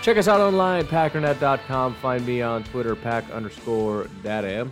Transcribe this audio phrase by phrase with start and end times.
[0.00, 1.94] Check us out online, packernet.com.
[1.96, 4.70] Find me on Twitter, pack underscore daddy.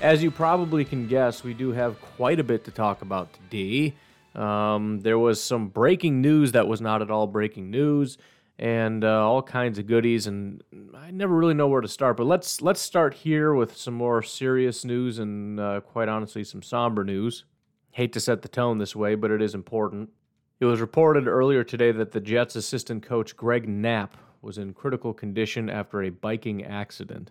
[0.00, 3.94] As you probably can guess, we do have quite a bit to talk about today.
[4.34, 8.18] Um, there was some breaking news that was not at all breaking news
[8.58, 10.26] and uh, all kinds of goodies.
[10.26, 10.62] And
[10.94, 12.16] I never really know where to start.
[12.16, 16.62] But let's let's start here with some more serious news and uh, quite honestly some
[16.62, 17.44] somber news.
[17.92, 20.10] Hate to set the tone this way, but it is important.
[20.58, 25.12] It was reported earlier today that the Jets' assistant coach Greg Knapp was in critical
[25.12, 27.30] condition after a biking accident.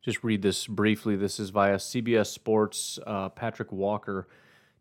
[0.00, 1.16] Just read this briefly.
[1.16, 2.98] This is via CBS Sports.
[3.06, 4.28] Uh, Patrik Walker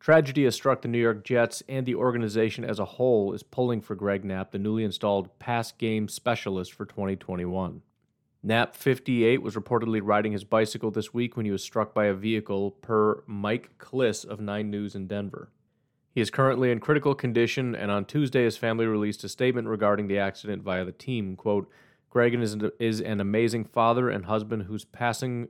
[0.05, 3.81] Tragedy has struck the New York Jets, and the organization as a whole is pulling
[3.81, 7.81] for Greg Knapp, the newly installed pass game specialist for 2021.
[8.43, 12.13] Knapp, 58, was reportedly riding his bicycle this week when he was struck by a
[12.13, 15.49] vehicle, per Mike Klis of 9 News in Denver.
[16.15, 20.07] He is currently in critical condition, and on Tuesday, his family released a statement regarding
[20.07, 21.35] the accident via the team.
[21.35, 21.69] Quote,
[22.09, 25.49] Greg is, is an amazing father and husband whose passing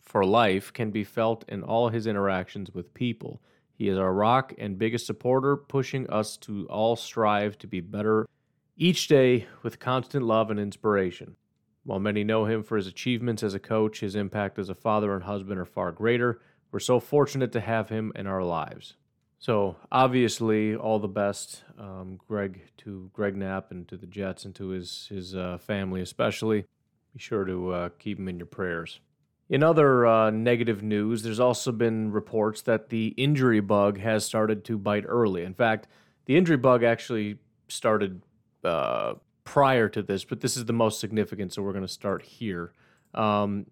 [0.00, 3.42] for life can be felt in all his interactions with people.
[3.74, 8.28] He is our rock and biggest supporter, pushing us to all strive to be better
[8.76, 11.34] each day with constant love and inspiration.
[11.82, 15.12] While many know him for his achievements as a coach, his impact as a father
[15.12, 16.40] and husband are far greater.
[16.70, 18.94] We're so fortunate to have him in our lives.
[19.40, 24.54] So, obviously, all the best, um, Greg, to Greg Knapp and to the Jets and
[24.56, 26.64] to his, his uh, family, especially.
[27.12, 29.00] Be sure to uh, keep him in your prayers.
[29.48, 34.64] In other uh, negative news, there's also been reports that the injury bug has started
[34.66, 35.44] to bite early.
[35.44, 35.86] In fact,
[36.26, 37.38] the injury bug actually
[37.68, 38.22] started
[38.64, 42.22] uh, prior to this, but this is the most significant, so we're going to start
[42.22, 42.72] here.
[43.14, 43.66] Um,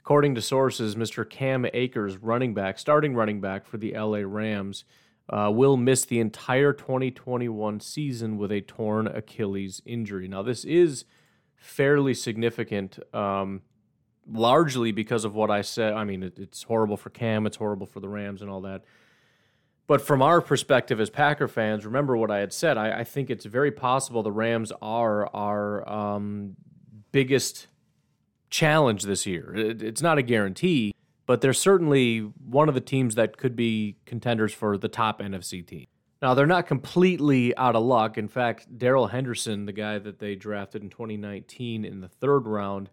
[0.00, 1.28] according to sources, Mr.
[1.28, 4.84] Cam Akers, running back, starting running back for the LA Rams,
[5.28, 10.26] uh, will miss the entire 2021 season with a torn Achilles injury.
[10.26, 11.04] Now, this is
[11.56, 12.98] fairly significant.
[13.14, 13.62] Um,
[14.32, 15.94] largely because of what I said.
[15.94, 18.84] I mean, it, it's horrible for Cam, it's horrible for the Rams, and all that.
[19.86, 22.78] But from our perspective as Packer fans, remember what I had said.
[22.78, 26.54] I, I think it's very possible the Rams are our um,
[27.10, 27.66] biggest
[28.50, 29.54] challenge this year.
[29.54, 30.94] It, it's not a guarantee,
[31.26, 35.66] but they're certainly one of the teams that could be contenders for the top NFC
[35.66, 35.86] team.
[36.20, 38.18] Now, they're not completely out of luck.
[38.18, 42.90] In fact, Darrell Henderson, the guy that they drafted in 2019 in the third round,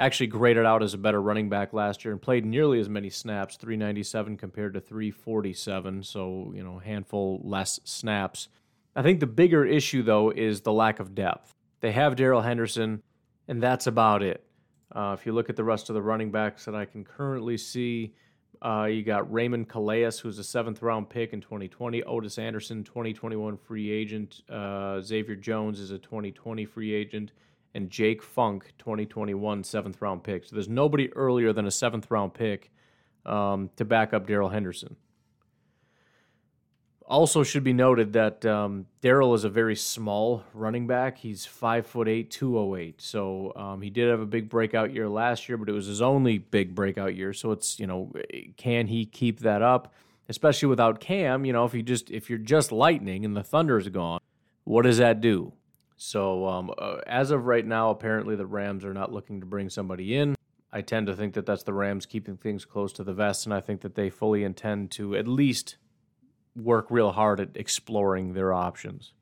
[0.00, 3.10] actually graded out as a better running back last year and played nearly as many
[3.10, 8.48] snaps 397 compared to 347 so you know handful less snaps
[8.96, 13.02] i think the bigger issue though is the lack of depth they have Darrell henderson
[13.46, 14.42] and that's about it
[14.92, 17.56] uh, if you look at the rest of the running backs that i can currently
[17.56, 18.12] see
[18.62, 22.02] uh, you got Raymond Calais, who's a seventh round pick in 2020.
[22.02, 24.42] Otis Anderson, 2021 free agent.
[24.50, 27.32] Uh, Xavier Jones is a 2020 free agent
[27.74, 30.44] and Jake Funk, 2021 seventh round pick.
[30.44, 32.70] So there's nobody earlier than a seventh round pick
[33.24, 34.96] um, to back up Darrell Henderson.
[37.10, 41.18] Also, should be noted that um, Darrell is a very small running back.
[41.18, 43.02] He's five foot eight, two oh eight.
[43.02, 46.00] So um, he did have a big breakout year last year, but it was his
[46.00, 47.32] only big breakout year.
[47.32, 48.12] So it's you know,
[48.56, 49.92] can he keep that up?
[50.28, 53.76] Especially without Cam, you know, if you just if you're just lightning and the thunder
[53.76, 54.20] is gone,
[54.62, 55.52] what does that do?
[55.96, 59.68] So um, uh, as of right now, apparently the Rams are not looking to bring
[59.68, 60.36] somebody in.
[60.72, 63.52] I tend to think that that's the Rams keeping things close to the vest, and
[63.52, 65.76] I think that they fully intend to at least
[66.56, 69.12] work real hard at exploring their options.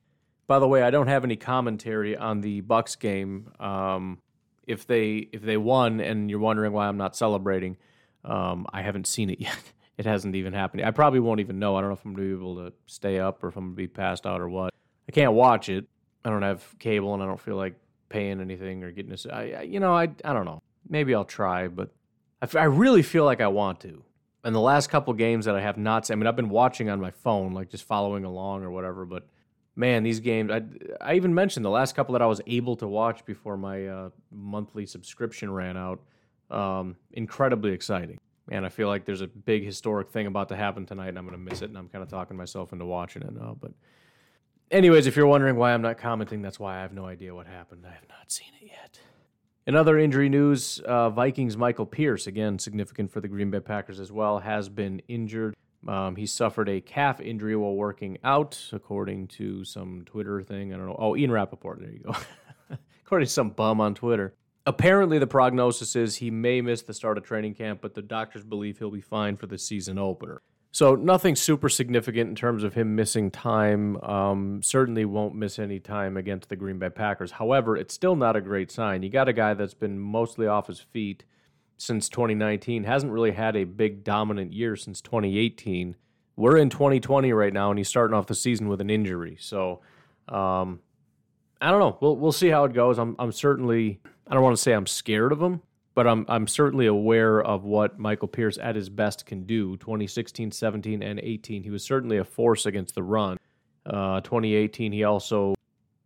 [0.47, 3.53] By the way, I don't have any commentary on the Bucks game.
[3.61, 4.19] Um,
[4.67, 7.77] if they if they won, and you're wondering why I'm not celebrating,
[8.25, 9.59] um, I haven't seen it yet.
[9.97, 10.85] It hasn't even happened.
[10.85, 11.77] I probably won't even know.
[11.77, 13.65] I don't know if I'm going to be able to stay up or if I'm
[13.65, 14.73] going to be passed out or what.
[15.09, 15.87] I can't watch it
[16.25, 17.75] I don't have cable and I don't feel like
[18.09, 19.17] paying anything or getting.
[19.33, 20.63] I, I you know, I, I don't know.
[20.89, 21.91] maybe I'll try, but
[22.43, 24.05] I, f- I really feel like I want to.
[24.49, 26.89] And the last couple games that I have not seen, I mean, I've been watching
[26.89, 29.27] on my phone, like just following along or whatever, but
[29.77, 30.63] man, these games, I,
[31.03, 34.09] I even mentioned the last couple that I was able to watch before my uh,
[34.33, 36.01] monthly subscription ran out.
[36.51, 38.17] Um, incredibly exciting.
[38.49, 41.27] Man, I feel like there's a big historic thing about to happen tonight, and I'm
[41.27, 43.55] going to miss it, and I'm kind of talking myself into watching it now.
[43.61, 43.73] But,
[44.71, 47.47] anyways, if you're wondering why I'm not commenting, that's why I have no idea what
[47.47, 47.85] happened.
[47.87, 48.99] I have not seen it yet.
[49.69, 54.01] In other injury news, uh, Vikings Michael Pierce, again significant for the Green Bay Packers
[54.01, 55.55] as well, has been injured.
[55.87, 60.73] Um, he suffered a calf injury while working out, according to some Twitter thing.
[60.73, 60.97] I don't know.
[60.99, 61.81] Oh, Ian Rapoport.
[61.81, 62.17] There you go.
[63.05, 64.33] according to some bum on Twitter.
[64.65, 68.45] Apparently, the prognosis is he may miss the start of training camp, but the doctors
[68.45, 70.41] believe he'll be fine for the season opener.
[70.71, 73.97] So nothing super significant in terms of him missing time.
[74.03, 77.33] Um, certainly won't miss any time against the Green Bay Packers.
[77.33, 79.03] However, it's still not a great sign.
[79.03, 81.25] You got a guy that's been mostly off his feet
[81.79, 85.97] since 2019, hasn't really had a big dominant year since 2018.
[86.37, 89.37] We're in 2020 right now, and he's starting off the season with an injury.
[89.41, 89.81] So
[90.29, 90.81] um,
[91.61, 91.97] I don't know.
[92.01, 92.99] We'll we'll see how it goes.
[92.99, 95.63] I'm I'm certainly I don't want to say I'm scared of him
[95.99, 99.77] but I'm I'm certainly aware of what Michael Pierce at his best can do.
[99.79, 103.37] 2016, 17, and 18, he was certainly a force against the run.
[103.85, 105.57] Uh, 2018, he also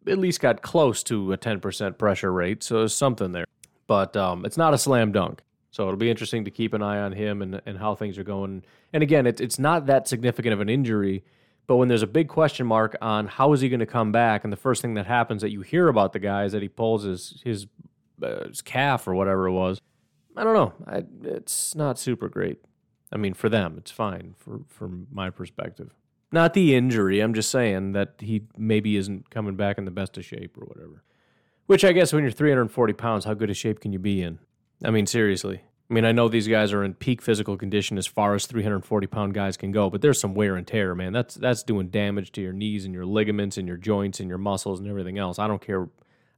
[0.06, 3.44] at least got close to a 10% pressure rate, so there's something there.
[3.86, 5.42] But um, it's not a slam dunk.
[5.72, 8.24] So it'll be interesting to keep an eye on him and, and how things are
[8.24, 8.64] going.
[8.94, 11.22] And again, it, it's not that significant of an injury,
[11.66, 14.42] but when there's a big question mark on how is he going to come back,
[14.42, 16.68] and the first thing that happens that you hear about the guy is that he
[16.68, 17.66] pulls his his
[18.22, 19.80] uh, his calf or whatever it was.
[20.36, 20.72] I don't know.
[20.86, 22.64] I, it's not super great.
[23.12, 24.34] I mean, for them, it's fine.
[24.38, 25.94] For from my perspective,
[26.30, 27.20] not the injury.
[27.20, 30.64] I'm just saying that he maybe isn't coming back in the best of shape or
[30.64, 31.02] whatever.
[31.66, 34.38] Which I guess when you're 340 pounds, how good a shape can you be in?
[34.84, 35.62] I mean, seriously.
[35.90, 39.06] I mean, I know these guys are in peak physical condition as far as 340
[39.08, 41.12] pound guys can go, but there's some wear and tear, man.
[41.12, 44.38] That's that's doing damage to your knees and your ligaments and your joints and your
[44.38, 45.38] muscles and everything else.
[45.38, 45.90] I don't care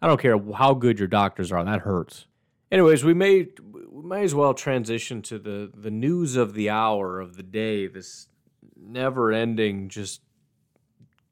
[0.05, 1.65] I don't care how good your doctors are.
[1.65, 2.27] That hurts.
[2.71, 3.49] Anyways, we may
[3.91, 7.87] we may as well transition to the the news of the hour of the day.
[7.87, 8.29] This
[8.77, 10.21] never-ending just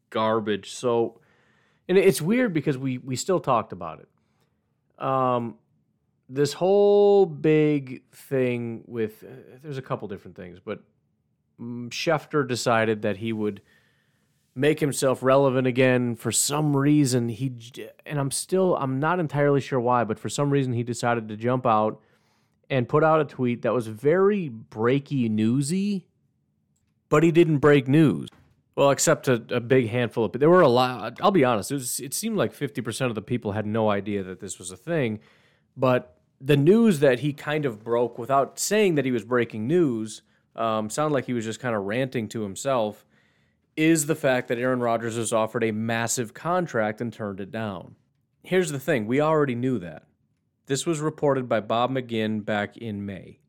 [0.09, 0.71] garbage.
[0.71, 1.21] So,
[1.87, 5.05] and it's weird because we we still talked about it.
[5.05, 5.57] Um,
[6.31, 10.83] this whole big thing with uh, there's a couple different things, but
[11.61, 13.61] um, Schefter decided that he would
[14.55, 16.15] make himself relevant again.
[16.17, 17.53] For some reason he
[18.05, 21.37] and I'm still I'm not entirely sure why but for some reason he decided to
[21.37, 22.01] jump out
[22.69, 26.07] and put out a tweet that was very breaky newsy
[27.09, 28.29] but he didn't break news.
[28.75, 31.71] Well except a, a big handful of but there were a lot I'll be honest
[31.71, 34.71] it, was, it seemed like 50% of the people had no idea that this was
[34.71, 35.21] a thing
[35.77, 40.23] but the news that he kind of broke without saying that he was breaking news
[40.57, 43.07] um, sounded like he was just kind of ranting to himself
[43.77, 47.97] is the fact that Aaron Rodgers was offered a massive contract and turned it down.
[48.43, 50.05] Here's the thing we already knew that.
[50.67, 53.41] This was reported by Bob McGinn back in May.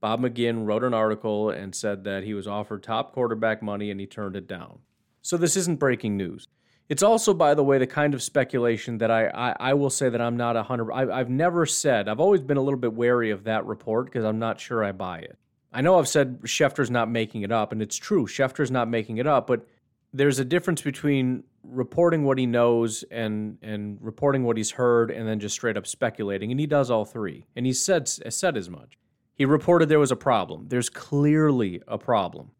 [0.00, 3.98] Bob McGinn wrote an article and said that he was offered top quarterback money and
[3.98, 4.80] he turned it down.
[5.22, 6.46] So this isn't breaking news.
[6.88, 10.10] It's also, by the way, the kind of speculation that I, I, I will say
[10.10, 10.92] that I'm not a hundred.
[10.92, 12.08] I've never said.
[12.08, 14.92] I've always been a little bit wary of that report because I'm not sure I
[14.92, 15.38] buy it.
[15.74, 18.26] I know I've said Schefter's not making it up, and it's true.
[18.26, 19.66] Schefter's not making it up, but
[20.12, 25.26] there's a difference between reporting what he knows and and reporting what he's heard, and
[25.28, 26.52] then just straight up speculating.
[26.52, 28.96] And he does all three, and he said said as much.
[29.34, 30.66] He reported there was a problem.
[30.68, 32.52] There's clearly a problem.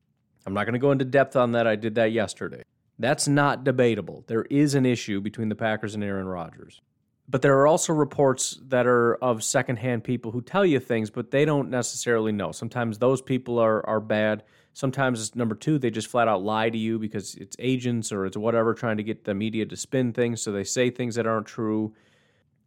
[0.45, 1.69] I'm not going to go into depth on that.
[1.69, 2.65] I did that yesterday.
[2.99, 4.25] That's not debatable.
[4.27, 6.81] There is an issue between the Packers and Aaron Rodgers.
[7.29, 11.31] But there are also reports that are of secondhand people who tell you things, but
[11.31, 12.53] they don't necessarily know.
[12.53, 14.45] Sometimes those people are, are bad.
[14.75, 18.27] Sometimes, it's number two, they just flat out lie to you because it's agents or
[18.27, 20.43] it's whatever trying to get the media to spin things.
[20.43, 21.95] So they say things that aren't true.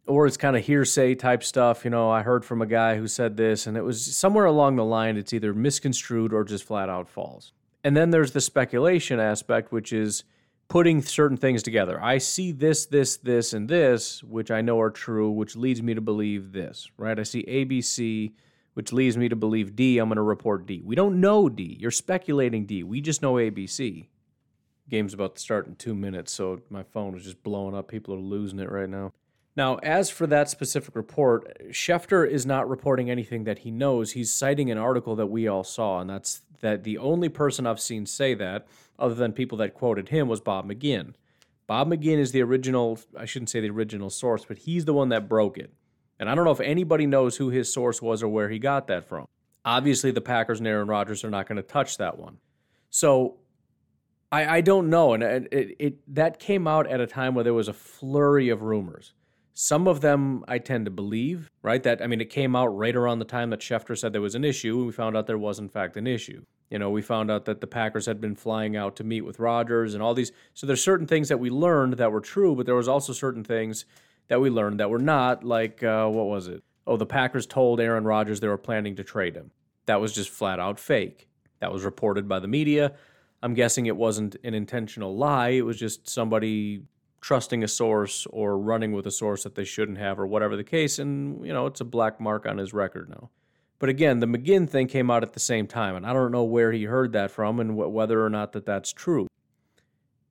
[0.06, 1.84] Or it's kind of hearsay type stuff.
[1.84, 4.76] You know, I heard from a guy who said this, and it was somewhere along
[4.76, 7.52] the line, it's either misconstrued or just flat out false.
[7.84, 10.24] And then there's the speculation aspect, which is
[10.68, 12.02] putting certain things together.
[12.02, 15.94] I see this, this, this, and this, which I know are true, which leads me
[15.94, 17.18] to believe this, right?
[17.18, 18.32] I see ABC,
[18.74, 19.98] which leads me to believe D.
[19.98, 20.82] I'm going to report D.
[20.84, 21.76] We don't know D.
[21.80, 22.82] You're speculating D.
[22.82, 24.08] We just know ABC.
[24.90, 27.88] Game's about to start in two minutes, so my phone is just blowing up.
[27.88, 29.12] People are losing it right now.
[29.56, 34.12] Now, as for that specific report, Schefter is not reporting anything that he knows.
[34.12, 37.80] He's citing an article that we all saw, and that's that the only person I've
[37.80, 38.66] seen say that,
[38.98, 41.14] other than people that quoted him, was Bob McGinn.
[41.66, 45.10] Bob McGinn is the original, I shouldn't say the original source, but he's the one
[45.10, 45.72] that broke it.
[46.18, 48.86] And I don't know if anybody knows who his source was or where he got
[48.88, 49.26] that from.
[49.64, 52.38] Obviously, the Packers and Aaron Rodgers are not going to touch that one.
[52.90, 53.36] So
[54.32, 55.14] I, I don't know.
[55.14, 58.62] And it, it, that came out at a time where there was a flurry of
[58.62, 59.12] rumors.
[59.60, 61.82] Some of them I tend to believe, right?
[61.82, 64.36] That I mean, it came out right around the time that Schefter said there was
[64.36, 66.44] an issue, and we found out there was in fact an issue.
[66.70, 69.40] You know, we found out that the Packers had been flying out to meet with
[69.40, 70.30] Rodgers and all these.
[70.54, 73.42] So there's certain things that we learned that were true, but there was also certain
[73.42, 73.84] things
[74.28, 75.42] that we learned that were not.
[75.42, 76.62] Like uh, what was it?
[76.86, 79.50] Oh, the Packers told Aaron Rodgers they were planning to trade him.
[79.86, 81.26] That was just flat out fake.
[81.58, 82.92] That was reported by the media.
[83.42, 85.48] I'm guessing it wasn't an intentional lie.
[85.48, 86.82] It was just somebody
[87.20, 90.64] trusting a source or running with a source that they shouldn't have or whatever the
[90.64, 90.98] case.
[90.98, 93.30] And, you know, it's a black mark on his record now.
[93.78, 96.44] But again, the McGinn thing came out at the same time, and I don't know
[96.44, 99.28] where he heard that from and wh- whether or not that that's true.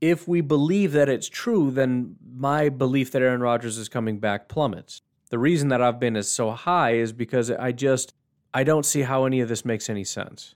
[0.01, 4.47] If we believe that it's true, then my belief that Aaron Rodgers is coming back
[4.47, 5.01] plummets.
[5.29, 8.13] The reason that I've been as so high is because I just
[8.53, 10.55] I don't see how any of this makes any sense.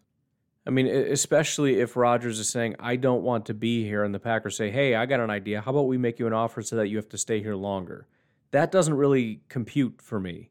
[0.65, 4.19] I mean, especially if Rodgers is saying, I don't want to be here, and the
[4.19, 5.61] Packers say, Hey, I got an idea.
[5.61, 8.07] How about we make you an offer so that you have to stay here longer?
[8.51, 10.49] That doesn't really compute for me.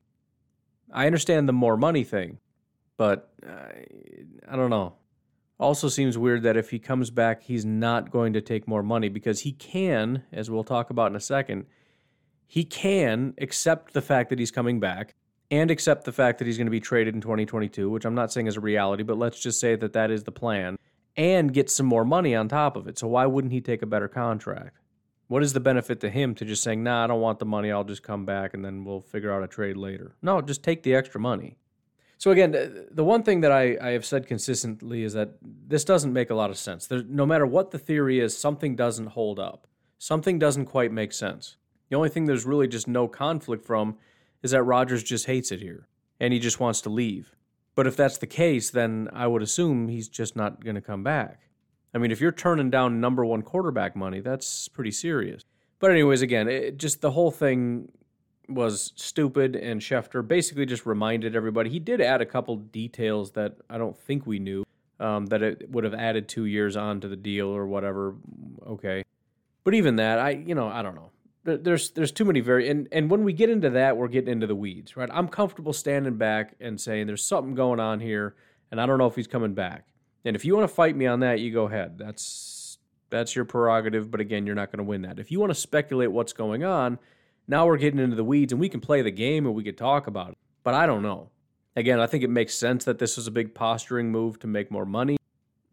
[0.93, 2.39] I understand the more money thing,
[2.97, 3.85] but I,
[4.49, 4.95] I don't know.
[5.61, 9.11] Also, seems weird that if he comes back, he's not going to take more money
[9.11, 11.67] because he can, as we'll talk about in a second,
[12.47, 15.15] he can accept the fact that he's coming back
[15.51, 18.33] and accept the fact that he's going to be traded in 2022, which I'm not
[18.33, 20.77] saying is a reality, but let's just say that that is the plan,
[21.17, 22.99] and get some more money on top of it.
[22.99, 24.79] So why wouldn't he take a better contract?
[25.27, 27.71] What is the benefit to him to just saying, nah, I don't want the money,
[27.71, 30.17] I'll just come back and then we'll figure out a trade later?
[30.23, 31.57] No, just take the extra money.
[32.19, 36.13] So again, the one thing that I, I have said consistently is that this doesn't
[36.13, 36.89] make a lot of sense.
[36.91, 39.67] No matter what the theory is, something doesn't hold up.
[39.99, 41.57] Something doesn't quite make sense.
[41.89, 43.97] The only thing there's really just no conflict from
[44.43, 47.35] is that Rodgers just hates it here and he just wants to leave.
[47.75, 51.03] But if that's the case, then I would assume he's just not going to come
[51.03, 51.41] back.
[51.95, 55.45] I mean, if you're turning down number one quarterback money, that's pretty serious.
[55.79, 57.91] But, anyways, again, it just the whole thing
[58.49, 61.71] was stupid, and Schefter basically just reminded everybody.
[61.71, 64.65] He did add a couple details that I don't think we knew
[64.99, 68.15] um, that it would have added two years on to the deal or whatever.
[68.67, 69.05] Okay.
[69.65, 71.10] But even that, I, you know, I don't know
[71.45, 74.47] there's there's too many very and and when we get into that we're getting into
[74.47, 75.09] the weeds right?
[75.13, 78.35] I'm comfortable standing back and saying there's something going on here
[78.71, 79.87] and i don't know if he's coming back.
[80.25, 81.99] And if you want to fight me on that you go ahead.
[81.99, 82.79] That's
[83.09, 85.19] that's your prerogative but again you're not going to win that.
[85.19, 86.99] If you want to speculate what's going on
[87.49, 89.79] now we're getting into the weeds and we can play the game and we could
[89.79, 91.31] talk about it but i don't know.
[91.75, 94.71] Again i think it makes sense that this was a big posturing move to make
[94.71, 95.17] more money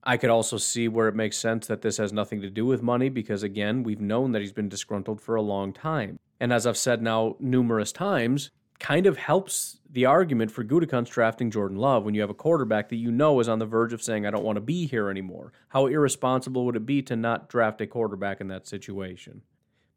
[0.08, 2.82] I could also see where it makes sense that this has nothing to do with
[2.82, 6.18] money because, again, we've known that he's been disgruntled for a long time.
[6.40, 8.50] And as I've said now numerous times,
[8.80, 12.88] kind of helps the argument for Gutekunst drafting Jordan Love when you have a quarterback
[12.88, 15.10] that you know is on the verge of saying, I don't want to be here
[15.10, 15.52] anymore.
[15.68, 19.42] How irresponsible would it be to not draft a quarterback in that situation?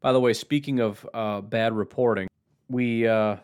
[0.01, 2.27] By the way, speaking of uh, bad reporting,
[2.67, 3.37] we uh,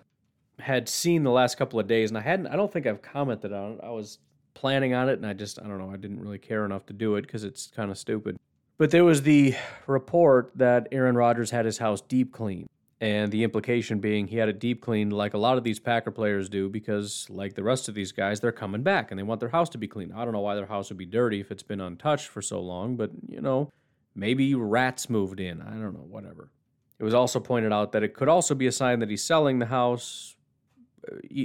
[0.59, 3.53] had seen the last couple of days, and I hadn't, I don't think I've commented
[3.53, 3.79] on it.
[3.83, 4.19] I was
[4.57, 6.93] planning on it, and I just, I don't know, I didn't really care enough to
[6.93, 8.39] do it because it's kind of stupid.
[8.79, 12.67] But there was the report that Aaron Rodgers had his house deep cleaned.
[12.99, 16.09] And the implication being he had it deep cleaned like a lot of these Packer
[16.09, 19.39] players do because, like the rest of these guys, they're coming back and they want
[19.39, 20.11] their house to be clean.
[20.11, 22.59] I don't know why their house would be dirty if it's been untouched for so
[22.59, 23.69] long, but you know,
[24.15, 25.61] maybe rats moved in.
[25.61, 26.49] I don't know, whatever.
[26.97, 29.59] It was also pointed out that it could also be a sign that he's selling
[29.59, 30.35] the house.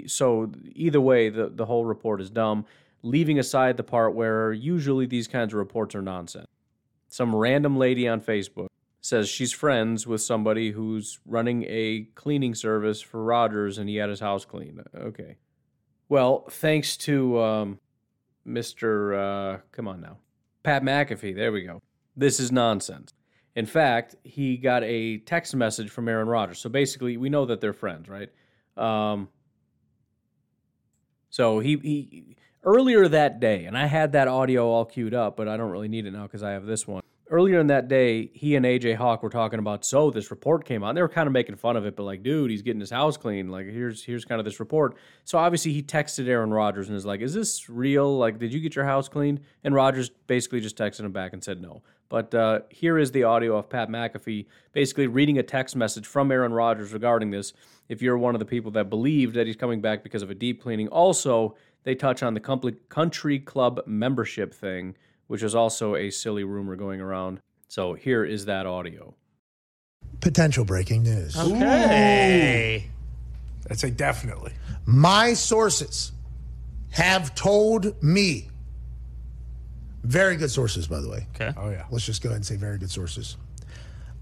[0.07, 2.65] So, either way, the, the whole report is dumb
[3.03, 6.47] leaving aside the part where usually these kinds of reports are nonsense.
[7.09, 8.69] Some random lady on Facebook
[9.01, 14.09] says she's friends with somebody who's running a cleaning service for Rodgers and he had
[14.09, 14.83] his house cleaned.
[14.97, 15.37] Okay.
[16.09, 17.79] Well, thanks to um,
[18.47, 19.57] Mr.
[19.57, 20.19] Uh, come on now,
[20.63, 21.35] Pat McAfee.
[21.35, 21.81] There we go.
[22.17, 23.13] This is nonsense.
[23.55, 26.59] In fact, he got a text message from Aaron Rodgers.
[26.59, 28.31] So basically, we know that they're friends, right?
[28.77, 29.29] Um,
[31.29, 35.49] so he he earlier that day, and I had that audio all queued up, but
[35.49, 37.03] I don't really need it now because I have this one.
[37.33, 39.87] Earlier in that day, he and AJ Hawk were talking about.
[39.87, 40.95] So this report came out.
[40.95, 43.17] They were kind of making fun of it, but like, dude, he's getting his house
[43.17, 43.49] clean.
[43.49, 44.99] Like, here's here's kind of this report.
[45.25, 48.19] So obviously, he texted Aaron Rodgers and is like, "Is this real?
[48.19, 51.43] Like, did you get your house cleaned?" And Rodgers basically just texted him back and
[51.43, 51.83] said no.
[52.11, 56.31] But uh, here is the audio of Pat McAfee basically reading a text message from
[56.31, 57.55] Aaron Rodgers regarding this.
[57.89, 60.35] If you're one of the people that believed that he's coming back because of a
[60.35, 64.97] deep cleaning, also they touch on the country club membership thing,
[65.33, 67.41] which is also a silly rumor going around.
[67.67, 69.15] So here is that audio.
[70.21, 71.35] Potential breaking news.
[71.39, 72.91] Okay.
[73.71, 74.53] I'd say definitely.
[74.85, 76.13] My sources
[76.91, 78.51] have told me,
[80.05, 81.27] very good sources, by the way.
[81.35, 81.51] Okay.
[81.57, 81.87] Oh yeah.
[81.91, 83.39] Let's just go ahead and say very good sources.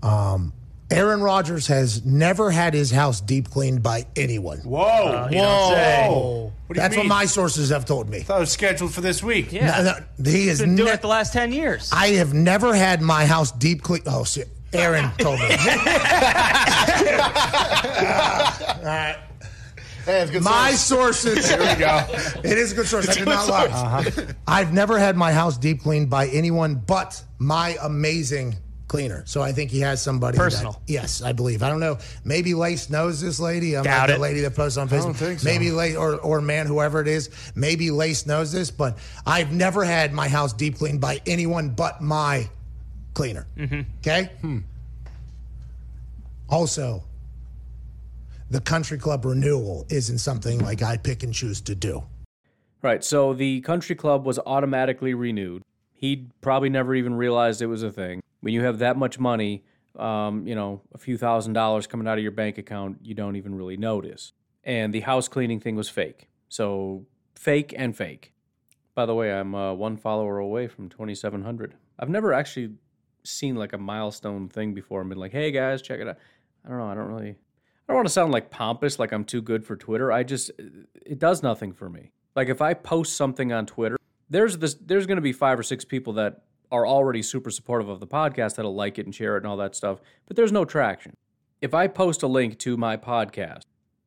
[0.05, 0.53] Um,
[0.91, 4.59] Aaron Rodgers has never had his house deep cleaned by anyone.
[4.59, 5.29] Whoa.
[5.31, 6.07] you don't say.
[6.09, 6.53] Whoa.
[6.67, 8.19] What do you That's what my sources have told me.
[8.19, 9.53] I thought it was scheduled for this week.
[9.53, 9.83] Yeah.
[9.83, 11.91] No, no, he has Been doing ne- it the last 10 years.
[11.93, 14.03] I have never had my house deep clean.
[14.07, 14.49] Oh, shit.
[14.73, 15.47] Aaron told me.
[15.47, 15.57] All
[18.85, 19.17] right.
[20.41, 21.49] My sources.
[21.49, 22.05] There we go.
[22.43, 23.09] It is a good source.
[23.09, 23.67] I did not lie.
[23.67, 24.33] Uh-huh.
[24.47, 28.57] I've never had my house deep cleaned by anyone but my amazing
[28.91, 29.23] cleaner.
[29.25, 30.37] So I think he has somebody.
[30.37, 30.83] that- Personal.
[30.89, 31.63] yes, I believe.
[31.63, 31.99] I don't know.
[32.25, 33.77] Maybe Lace knows this lady.
[33.77, 34.13] I'm Doubt like it.
[34.15, 35.03] the lady that posts on Facebook.
[35.05, 35.49] don't think so.
[35.49, 37.31] Maybe Lace or, or man, whoever it is.
[37.55, 42.03] Maybe Lace knows this, but I've never had my house deep cleaned by anyone but
[42.03, 42.51] my
[43.15, 43.47] cleaner.
[43.57, 43.81] Mm-hmm.
[44.01, 44.31] Okay?
[46.49, 47.05] Also,
[48.51, 52.03] the country club renewal isn't something like I pick and choose to do.
[52.83, 53.05] Right.
[53.05, 55.63] So the country club was automatically renewed.
[55.95, 58.21] He probably never even realized it was a thing.
[58.41, 59.65] When you have that much money,
[59.97, 63.37] um, you know, a few thousand dollars coming out of your bank account, you don't
[63.37, 64.33] even really notice.
[64.65, 66.29] And the house cleaning thing was fake.
[66.49, 68.33] So fake and fake.
[68.95, 71.75] By the way, I'm uh, one follower away from 2,700.
[71.99, 72.75] I've never actually
[73.25, 76.19] seen like a milestone thing before and been like, hey guys, check it out.
[76.65, 76.89] I don't know.
[76.89, 77.31] I don't really.
[77.31, 80.13] I don't want to sound like pompous, like I'm too good for Twitter.
[80.13, 80.53] I just,
[81.05, 82.13] it does nothing for me.
[82.37, 83.97] Like if I post something on Twitter,
[84.29, 87.89] there's this, there's going to be five or six people that are already super supportive
[87.89, 90.01] of the podcast that'll like it and share it and all that stuff.
[90.27, 91.17] But there's no traction.
[91.61, 93.65] If I post a link to my podcast,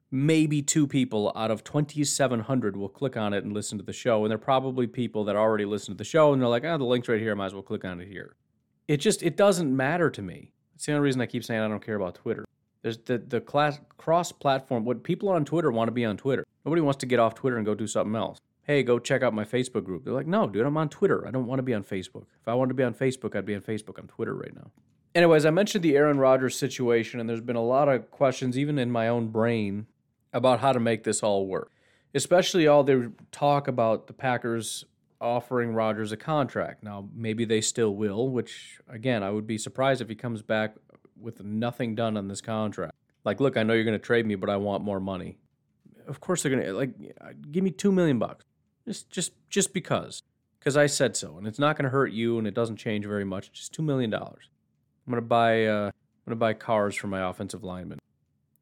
[0.09, 4.23] maybe two people out of 2,700 will click on it and listen to the show.
[4.23, 6.85] And they're probably people that already listen to the show and they're like, oh, the
[6.85, 7.31] link's right here.
[7.31, 8.35] I might as well click on it here.
[8.87, 10.51] It just, it doesn't matter to me.
[10.75, 12.45] It's the only reason I keep saying I don't care about Twitter.
[12.81, 14.83] There's the, the class, cross-platform.
[14.85, 16.45] What people on Twitter want to be on Twitter.
[16.65, 18.39] Nobody wants to get off Twitter and go do something else.
[18.63, 20.05] Hey, go check out my Facebook group.
[20.05, 21.27] They're like, no, dude, I'm on Twitter.
[21.27, 22.25] I don't want to be on Facebook.
[22.41, 23.97] If I wanted to be on Facebook, I'd be on Facebook.
[23.97, 24.71] I'm Twitter right now.
[25.13, 28.79] Anyways, I mentioned the Aaron Rodgers situation, and there's been a lot of questions, even
[28.79, 29.87] in my own brain,
[30.31, 31.71] about how to make this all work.
[32.15, 34.85] Especially all the talk about the Packers
[35.19, 36.83] offering Rodgers a contract.
[36.83, 40.75] Now, maybe they still will, which, again, I would be surprised if he comes back
[41.19, 42.93] with nothing done on this contract.
[43.25, 45.37] Like, look, I know you're going to trade me, but I want more money.
[46.07, 46.91] Of course they're going to like
[47.51, 48.45] give me 2 million bucks.
[48.87, 50.23] Just just just because.
[50.59, 53.05] Cuz I said so and it's not going to hurt you and it doesn't change
[53.05, 53.51] very much.
[53.51, 54.49] Just 2 million dollars.
[55.05, 55.91] I'm going to buy uh
[56.25, 57.99] I'm to buy cars for my offensive linemen.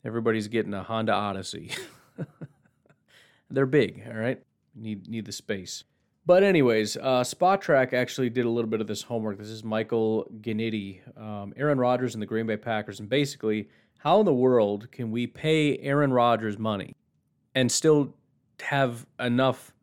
[0.03, 1.71] Everybody's getting a Honda Odyssey.
[3.51, 4.41] They're big, all right?
[4.75, 5.83] Need need the space.
[6.25, 9.37] But anyways, uh, Spotrac actually did a little bit of this homework.
[9.37, 14.19] This is Michael Ginnitti, um, Aaron Rodgers and the Green Bay Packers, and basically, how
[14.19, 16.95] in the world can we pay Aaron Rodgers money
[17.53, 18.13] and still
[18.61, 19.73] have enough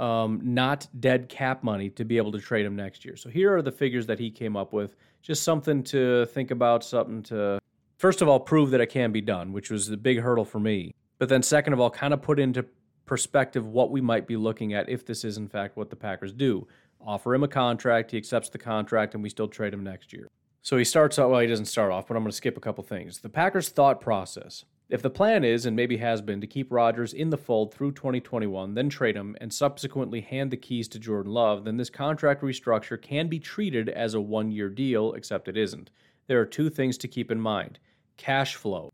[0.00, 3.16] um, not dead cap money to be able to trade him next year?
[3.16, 4.96] So here are the figures that he came up with.
[5.22, 7.60] Just something to think about, something to
[7.98, 10.58] first of all prove that it can be done, which was the big hurdle for
[10.58, 10.94] me.
[11.18, 12.64] But then second of all, kind of put into
[13.04, 16.32] perspective what we might be looking at if this is in fact what the Packers
[16.32, 16.66] do.
[17.04, 20.28] Offer him a contract, he accepts the contract, and we still trade him next year.
[20.62, 22.60] So he starts out, well, he doesn't start off, but I'm going to skip a
[22.60, 23.20] couple things.
[23.20, 24.64] The Packers' thought process.
[24.90, 27.92] If the plan is, and maybe has been, to keep Rodgers in the fold through
[27.92, 32.42] 2021, then trade him, and subsequently hand the keys to Jordan Love, then this contract
[32.42, 35.90] restructure can be treated as a one year deal, except it isn't.
[36.26, 37.78] There are two things to keep in mind
[38.16, 38.92] cash flow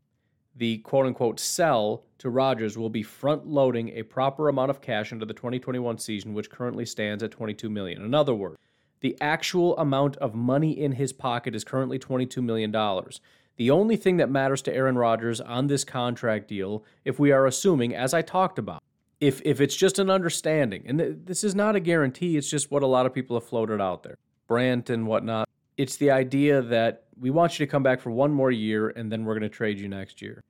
[0.57, 5.11] the quote unquote sell to Rodgers will be front loading a proper amount of cash
[5.11, 8.03] into the 2021 season, which currently stands at 22 million.
[8.03, 8.57] In other words,
[9.01, 13.21] the actual amount of money in his pocket is currently 22 million dollars.
[13.57, 17.45] The only thing that matters to Aaron Rodgers on this contract deal, if we are
[17.45, 18.81] assuming, as I talked about,
[19.19, 22.69] if if it's just an understanding, and th- this is not a guarantee, it's just
[22.69, 24.17] what a lot of people have floated out there,
[24.47, 25.49] Brant and whatnot.
[25.75, 29.11] It's the idea that we want you to come back for one more year, and
[29.11, 30.43] then we're going to trade you next year.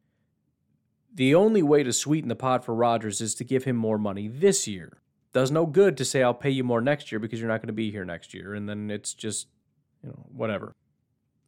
[1.14, 4.28] The only way to sweeten the pot for Rodgers is to give him more money
[4.28, 4.98] this year.
[5.32, 7.68] Does no good to say I'll pay you more next year because you're not going
[7.68, 9.48] to be here next year, and then it's just,
[10.04, 10.76] you know, whatever.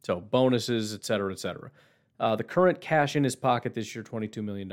[0.02, 1.70] So bonuses, et cetera, et cetera.
[2.18, 4.70] Uh, the current cash in his pocket this year, $22 million.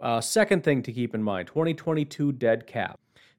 [0.00, 2.98] Uh, second thing to keep in mind 2022 dead cap.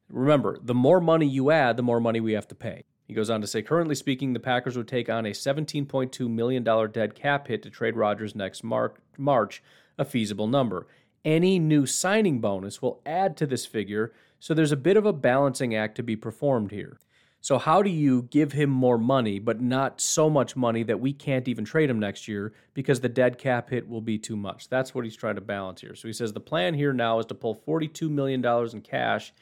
[0.10, 2.84] Remember, the more money you add, the more money we have to pay.
[3.08, 6.64] He goes on to say, currently speaking, the Packers would take on a $17.2 million
[6.92, 9.62] dead cap hit to trade Rodgers next Mar- March,
[9.98, 10.88] a feasible number.
[11.26, 15.14] Any new signing bonus will add to this figure, so there's a bit of a
[15.14, 17.00] balancing act to be performed here.
[17.44, 21.12] So, how do you give him more money, but not so much money that we
[21.12, 24.70] can't even trade him next year because the dead cap hit will be too much?
[24.70, 25.94] That's what he's trying to balance here.
[25.94, 29.34] So, he says the plan here now is to pull $42 million in cash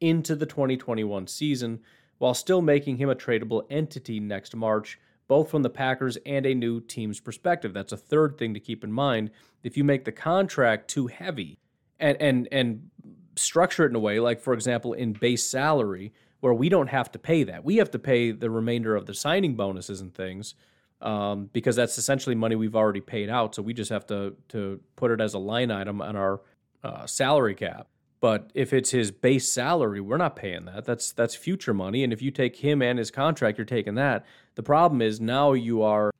[0.00, 1.80] into the 2021 season
[2.16, 6.54] while still making him a tradable entity next March, both from the Packers and a
[6.54, 7.74] new team's perspective.
[7.74, 9.32] That's a third thing to keep in mind.
[9.62, 11.58] If you make the contract too heavy
[11.98, 12.88] and, and, and
[13.36, 17.12] structure it in a way, like, for example, in base salary, where we don't have
[17.12, 17.64] to pay that.
[17.64, 20.54] We have to pay the remainder of the signing bonuses and things
[21.00, 23.54] um, because that's essentially money we've already paid out.
[23.54, 26.40] So we just have to to put it as a line item on our
[26.82, 27.88] uh, salary cap.
[28.20, 30.84] But if it's his base salary, we're not paying that.
[30.84, 32.04] That's that's future money.
[32.04, 34.26] And if you take him and his contract, you're taking that.
[34.56, 36.10] The problem is now you are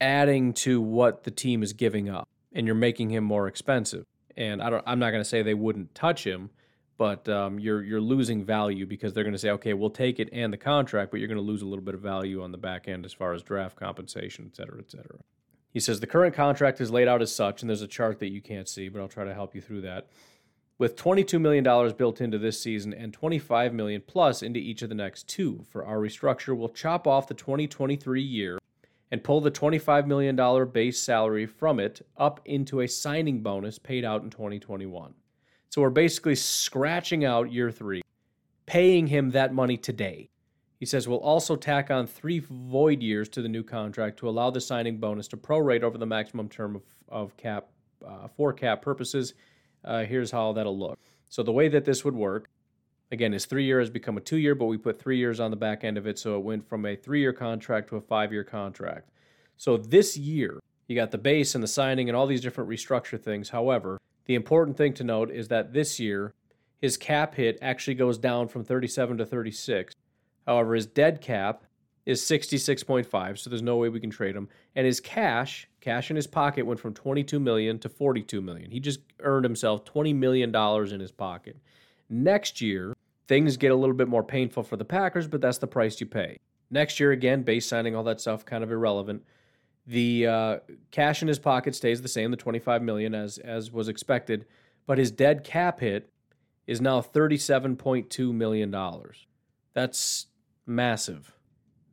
[0.00, 4.04] adding to what the team is giving up, and you're making him more expensive.
[4.36, 4.84] And I don't.
[4.86, 6.50] I'm not going to say they wouldn't touch him
[6.98, 10.28] but um, you're you're losing value because they're going to say, okay, we'll take it
[10.32, 12.58] and the contract, but you're going to lose a little bit of value on the
[12.58, 15.18] back end as far as draft compensation, et cetera, et cetera.
[15.72, 18.32] He says the current contract is laid out as such, and there's a chart that
[18.32, 20.08] you can't see, but I'll try to help you through that.
[20.78, 21.64] With $22 million
[21.96, 25.84] built into this season and 25 million plus into each of the next two for
[25.84, 28.58] our restructure, we'll chop off the 2023 year
[29.10, 34.04] and pull the $25 million base salary from it up into a signing bonus paid
[34.04, 35.14] out in 2021.
[35.70, 38.02] So we're basically scratching out year three,
[38.66, 40.28] paying him that money today.
[40.78, 44.50] He says we'll also tack on three void years to the new contract to allow
[44.50, 47.66] the signing bonus to prorate over the maximum term of, of cap
[48.06, 49.34] uh, for cap purposes.
[49.84, 50.98] Uh, here's how that'll look.
[51.28, 52.48] So the way that this would work,
[53.10, 55.50] again, is three year has become a two year, but we put three years on
[55.50, 58.00] the back end of it, so it went from a three year contract to a
[58.00, 59.10] five year contract.
[59.56, 63.20] So this year, you got the base and the signing and all these different restructure
[63.20, 63.48] things.
[63.48, 66.34] However, the important thing to note is that this year,
[66.78, 69.94] his cap hit actually goes down from 37 to 36.
[70.46, 71.64] However, his dead cap
[72.04, 74.48] is 66.5, so there's no way we can trade him.
[74.76, 78.70] And his cash, cash in his pocket went from 22 million to 42 million.
[78.70, 81.56] He just earned himself 20 million dollars in his pocket.
[82.08, 82.94] Next year,
[83.26, 86.06] things get a little bit more painful for the Packers, but that's the price you
[86.06, 86.38] pay.
[86.70, 89.24] Next year again, base signing all that stuff kind of irrelevant.
[89.86, 90.58] The uh,
[90.90, 94.46] cash in his pocket stays the same, the 25 million as as was expected,
[94.86, 96.10] but his dead cap hit
[96.66, 99.26] is now 37.2 million dollars.
[99.74, 100.26] That's
[100.66, 101.32] massive.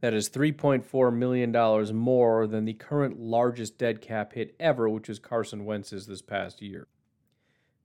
[0.01, 5.10] That is 3.4 million dollars more than the current largest dead cap hit ever, which
[5.10, 6.88] is Carson Wentz's this past year.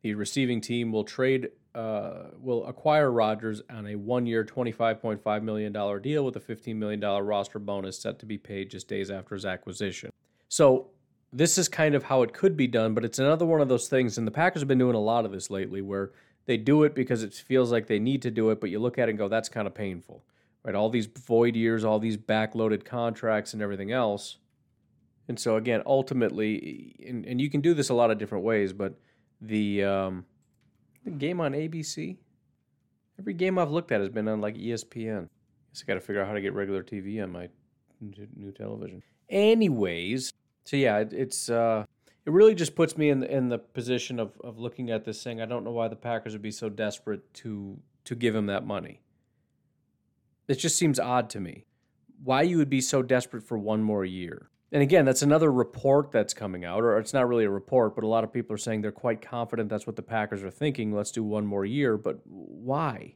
[0.02, 6.24] The receiving team will trade uh, will acquire Rodgers on a one-year, $25.5 million deal
[6.24, 10.10] with a $15 million roster bonus set to be paid just days after his acquisition.
[10.48, 10.88] So
[11.32, 13.88] this is kind of how it could be done, but it's another one of those
[13.88, 16.12] things, and the Packers have been doing a lot of this lately where
[16.46, 18.98] they do it because it feels like they need to do it, but you look
[18.98, 20.24] at it and go, that's kind of painful.
[20.64, 20.74] Right?
[20.74, 24.38] All these void years, all these backloaded contracts and everything else.
[25.28, 28.72] And so again, ultimately, and, and you can do this a lot of different ways,
[28.72, 28.98] but
[29.42, 30.24] the um,
[31.12, 32.16] the game on ABC.
[33.18, 35.28] Every game I've looked at has been on like ESPN.
[35.72, 37.48] Guess I got to figure out how to get regular TV on my
[38.00, 39.02] new television.
[39.28, 40.32] Anyways,
[40.64, 41.84] so yeah, it, it's uh,
[42.24, 45.40] it really just puts me in in the position of of looking at this thing.
[45.40, 48.66] I don't know why the Packers would be so desperate to to give him that
[48.66, 49.02] money.
[50.46, 51.66] It just seems odd to me.
[52.22, 54.48] Why you would be so desperate for one more year?
[54.70, 58.04] And again, that's another report that's coming out, or it's not really a report, but
[58.04, 60.92] a lot of people are saying they're quite confident that's what the Packers are thinking.
[60.92, 61.96] Let's do one more year.
[61.96, 63.14] But why?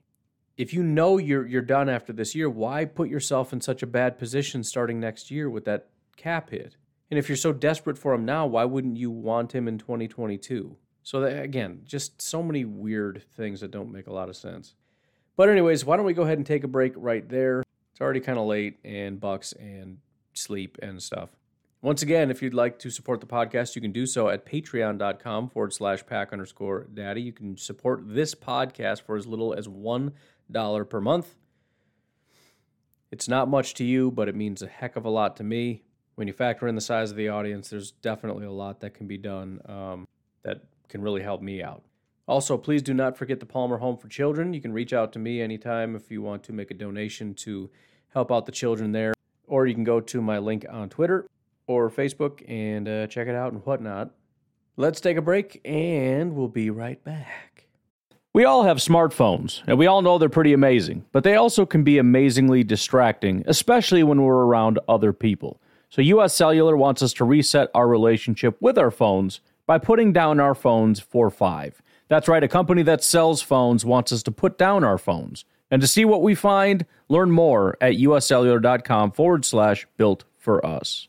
[0.57, 3.87] If you know you're you're done after this year, why put yourself in such a
[3.87, 6.77] bad position starting next year with that cap hit?
[7.11, 10.77] And if you're so desperate for him now, why wouldn't you want him in 2022?
[11.03, 14.75] So that, again, just so many weird things that don't make a lot of sense.
[15.37, 17.63] But anyways, why don't we go ahead and take a break right there?
[17.93, 19.99] It's already kind of late and Bucks and
[20.33, 21.31] sleep and stuff.
[21.83, 25.49] Once again, if you'd like to support the podcast, you can do so at patreon.com
[25.49, 27.21] forward slash pack underscore daddy.
[27.21, 31.35] You can support this podcast for as little as $1 per month.
[33.11, 35.83] It's not much to you, but it means a heck of a lot to me.
[36.15, 39.09] When you factor in the size of the audience, there's definitely a lot that can
[39.09, 40.07] be done um,
[40.45, 41.83] that can really help me out.
[42.29, 44.55] Also, please do not forget the Palmer Home for Children.
[44.55, 47.71] You can reach out to me anytime if you want to make a donation to
[48.11, 49.15] help out the children there,
[49.49, 51.27] or you can go to my link on Twitter
[51.67, 54.11] or Facebook and uh, check it out and whatnot.
[54.77, 57.67] Let's take a break and we'll be right back.
[58.35, 61.85] We all have smartphones, and we all know they're pretty amazing, but they also can
[61.85, 65.61] be amazingly distracting, especially when we're around other people.
[65.91, 70.41] So, US Cellular wants us to reset our relationship with our phones by putting down
[70.41, 71.83] our phones for five.
[72.09, 75.81] That's right, a company that sells phones wants us to put down our phones And
[75.81, 81.09] to see what we find, learn more at uscellular.com forward slash built for us.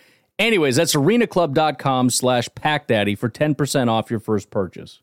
[0.41, 5.01] Anyways, that's arenaclub.com slash packdaddy for 10% off your first purchase.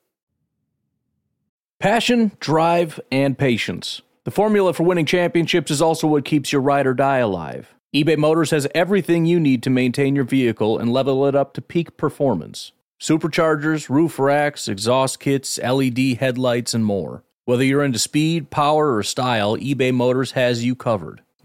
[1.79, 4.03] Passion, drive, and patience.
[4.25, 8.19] The formula for winning championships is also what keeps your ride or die alive eBay
[8.19, 11.97] Motors has everything you need to maintain your vehicle and level it up to peak
[11.97, 17.23] performance superchargers, roof racks, exhaust kits, LED headlights, and more.
[17.45, 21.23] Whether you're into speed, power, or style, eBay Motors has you covered.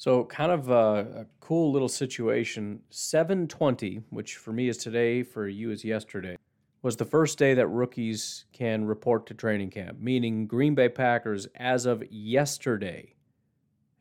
[0.00, 2.80] So, kind of a, a, cool little situation.
[2.88, 6.38] 720, which for me is today, for you is yesterday,
[6.80, 11.48] was the first day that rookies can report to training camp, meaning Green Bay Packers,
[11.54, 13.14] as of yesterday,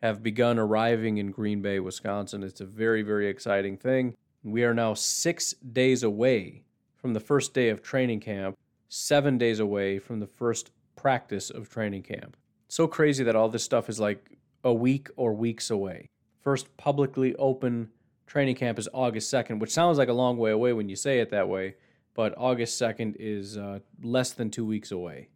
[0.02, 2.44] have begun arriving in Green Bay, Wisconsin.
[2.44, 4.16] It's a very, very exciting thing.
[4.42, 6.64] We are now six days away
[6.96, 8.58] from the first day of training camp,
[8.88, 12.38] seven days away from the first practice of training camp.
[12.70, 16.10] So crazy that all this stuff is like a week or weeks away.
[16.41, 17.89] First publicly open
[18.26, 21.19] training camp is August 2nd, which sounds like a long way away when you say
[21.19, 21.76] it that way,
[22.13, 25.30] but August 2nd is uh, less than two weeks away.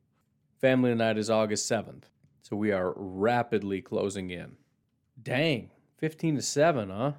[0.62, 2.03] Family night is August 7th,
[2.41, 4.57] so we are rapidly closing in.
[5.21, 7.13] Dang, 15 to 7, huh?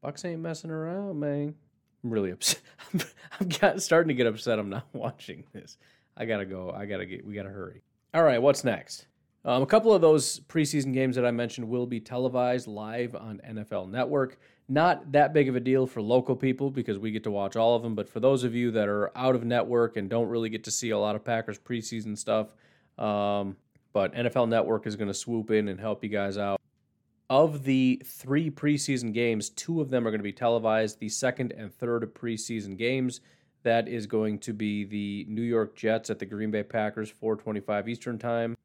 [0.00, 1.54] Bucks ain't messing around, man.
[2.02, 2.60] I'm really upset.
[3.40, 5.76] I'm starting to get upset I'm not watching this.
[6.16, 6.70] I gotta go.
[6.70, 7.82] I gotta get, we gotta hurry.
[8.14, 9.06] All right, what's next?
[9.44, 13.40] Um, a couple of those preseason games that I mentioned will be televised live on
[13.48, 14.38] NFL Network.
[14.68, 17.76] Not that big of a deal for local people because we get to watch all
[17.76, 20.50] of them, but for those of you that are out of network and don't really
[20.50, 22.48] get to see a lot of Packers preseason stuff,
[22.98, 23.56] um,
[23.92, 26.60] but NFL Network is going to swoop in and help you guys out.
[27.30, 30.98] Of the three preseason games, two of them are going to be televised.
[30.98, 33.20] The second and third preseason games,
[33.62, 37.88] that is going to be the New York Jets at the Green Bay Packers, 425
[37.88, 38.56] Eastern Time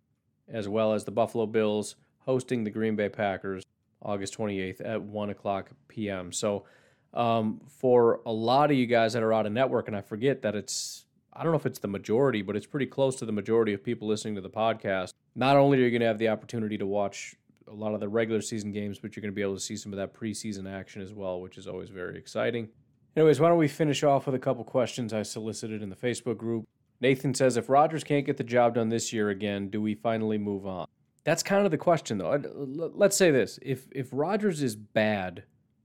[0.47, 3.63] as well as the Buffalo Bills hosting the Green Bay Packers
[4.01, 6.31] August 28th at 1 o'clock p.m.
[6.31, 6.65] So,
[7.13, 10.41] um, for a lot of you guys that are out of network, and I forget
[10.41, 13.31] that it's, I don't know if it's the majority, but it's pretty close to the
[13.31, 15.13] majority of people listening to the podcast.
[15.35, 17.35] Not only are you going to have the opportunity to watch
[17.67, 19.77] a lot of the regular season games, but you're going to be able to see
[19.77, 22.67] some of that preseason action as well, which is always very exciting.
[23.15, 26.37] Anyways, why don't we finish off with a couple questions I solicited in the Facebook
[26.37, 26.67] group.
[27.03, 30.37] Nathan says, if Rodgers can't get the job done this year again, do we finally
[30.37, 30.87] move on?
[31.25, 32.41] That's kind of the question, though.
[32.55, 35.43] Let's say this: if if Rodgers is bad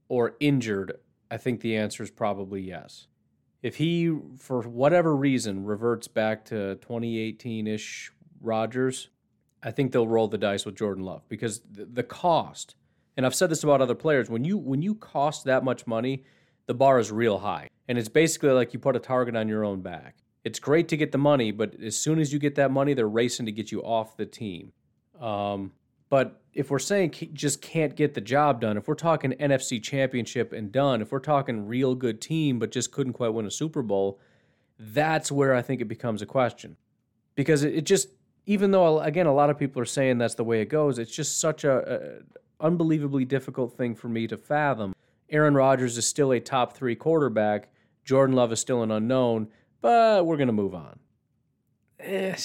[0.09, 3.09] or injured, I think the answer is probably yes.
[3.63, 9.09] If he, for whatever reason, reverts back to 2018-ish Rodgers,
[9.63, 12.77] I think they'll roll the dice with Jordan Love because the cost.
[13.17, 16.25] And I've said this about other players: when you when you cost that much money,
[16.67, 19.65] the bar is real high, and it's basically like you put a target on your
[19.65, 22.71] own back it's great to get the money, but as soon as you get that
[22.71, 24.73] money, they're racing to get you off the team.
[25.21, 25.73] Um,
[26.11, 30.53] but if we're saying just can't get the job done, if we're talking NFC championship
[30.53, 33.83] and done, if we're talking real good team but just couldn't quite win a Super
[33.83, 34.19] Bowl,
[34.79, 36.77] that's where I think it becomes a question.
[37.35, 38.09] Because it, just,
[38.47, 41.15] even though, again, a lot of people are saying that's the way it goes, it's
[41.15, 42.23] just such a,
[42.61, 44.95] a unbelievably difficult thing for me to fathom.
[45.31, 47.69] Aaron Rodgers is still a top three quarterback.
[48.05, 49.49] Jordan Love is still an unknown,
[49.81, 50.99] but we're going to move on.
[52.01, 52.37] Eh,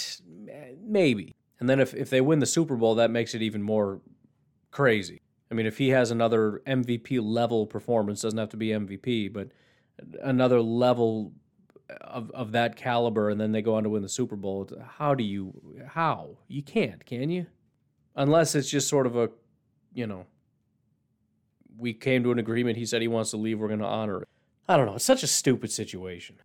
[0.82, 1.36] maybe.
[1.60, 4.02] And then if, if they win the Super Bowl, that makes it even more
[4.72, 5.22] crazy.
[5.52, 9.50] I mean, if he has another MVP level performance, doesn't have to be MVP, but
[10.22, 11.32] another level
[12.02, 14.67] of, of that caliber, and then they go on to win the Super Bowl,
[14.98, 15.54] how do you,
[15.88, 16.38] how?
[16.48, 17.46] You can't, can you?
[18.15, 19.30] Unless it's just sort of a,
[19.93, 20.26] you know,
[21.78, 22.78] we came to an agreement.
[22.78, 23.60] He said he wants to leave.
[23.60, 24.28] We're going to honor it.
[24.67, 24.96] I don't know.
[24.96, 26.38] It's such a stupid situation.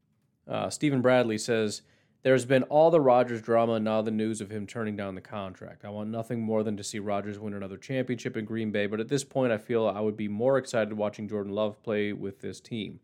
[0.49, 1.83] Uh, Stephen Bradley says,
[2.23, 5.21] there's been all the Rodgers drama and now the news of him turning down the
[5.21, 5.85] contract.
[5.85, 8.99] I want nothing more than to see Rodgers win another championship in Green Bay, but
[8.99, 12.41] at this point, I feel I would be more excited watching Jordan Love play with
[12.41, 12.99] this team.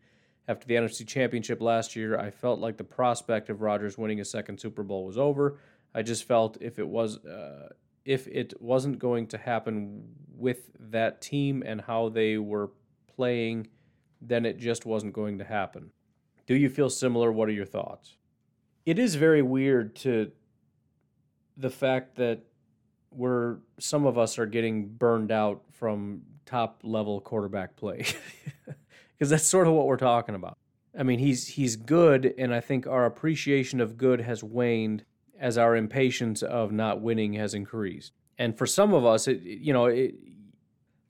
[0.47, 4.25] After the NFC Championship last year, I felt like the prospect of Rodgers winning a
[4.25, 5.59] second Super Bowl was over.
[5.93, 7.69] I just felt if it was uh,
[8.03, 10.03] if it wasn't going to happen
[10.37, 12.69] with that team and how they were
[13.15, 13.67] playing,
[14.21, 15.89] then it just wasn't going to happen.
[16.47, 17.31] Do you feel similar?
[17.31, 18.17] What are your thoughts?
[18.85, 20.31] it is very weird to
[21.57, 22.41] the fact that
[23.11, 28.05] we're some of us are getting burned out from top level quarterback play
[29.17, 30.57] because that's sort of what we're talking about.
[30.97, 35.03] I mean, he's he's good, and I think our appreciation of good has waned
[35.39, 38.13] as our impatience of not winning has increased.
[38.37, 40.15] And for some of us, it you know, it,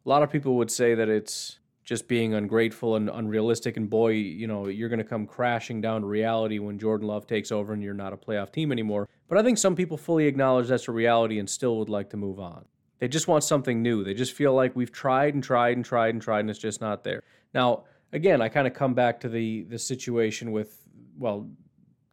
[0.06, 3.78] a lot of people would say that it's just being ungrateful and unrealistic.
[3.78, 7.28] And boy, you know, you're going to come crashing down to reality when Jordan Love
[7.28, 9.08] takes over and you're not a playoff team anymore.
[9.30, 12.18] But I think some people fully acknowledge that's a reality and still would like to
[12.18, 12.66] move on.
[13.00, 14.04] They just want something new.
[14.04, 16.82] They just feel like we've tried and tried and tried and tried and it's just
[16.82, 17.22] not there.
[17.54, 20.82] Now, again, I kind of come back to the the situation with
[21.18, 21.48] well,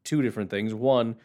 [0.05, 0.75] two different things.
[0.75, 1.17] One,